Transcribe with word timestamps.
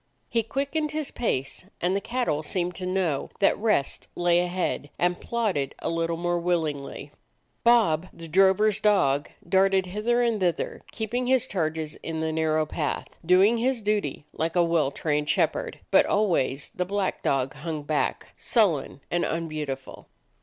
He 0.29 0.41
quickened 0.41 0.93
his 0.93 1.11
pace, 1.11 1.63
and 1.79 1.95
the 1.95 2.01
cattle 2.01 2.41
seemed 2.41 2.73
to 2.77 2.87
know 2.87 3.29
that 3.39 3.55
rest 3.59 4.07
lay 4.15 4.39
ahead 4.39 4.89
and 4.97 5.21
plod 5.21 5.53
ded 5.53 5.75
a 5.77 5.91
little 5.91 6.17
more 6.17 6.39
willingly. 6.39 7.11
Bob, 7.63 8.07
the 8.11 8.27
drover's 8.27 8.79
dog, 8.79 9.29
darted 9.47 9.85
hither 9.85 10.23
and 10.23 10.39
thither, 10.39 10.81
keeping 10.91 11.27
his 11.27 11.43
56 11.45 11.53
A 11.53 11.53
DOG 11.53 11.67
OF 11.67 11.73
THE 11.73 11.79
ETTRICK 11.79 11.81
HILLS 11.81 11.97
charges 11.97 12.09
in 12.09 12.19
the 12.19 12.31
narrow 12.41 12.65
path, 12.65 13.19
doing 13.23 13.57
his 13.59 13.81
duty 13.83 14.25
like 14.33 14.55
a 14.55 14.63
well 14.63 14.89
trained 14.89 15.29
shepherd; 15.29 15.79
but 15.91 16.07
always 16.07 16.69
the 16.69 16.83
black 16.85 17.21
dog 17.21 17.53
hung 17.53 17.83
back, 17.83 18.29
sullen 18.35 19.01
and 19.11 19.23
unbeautiful. 19.23 20.07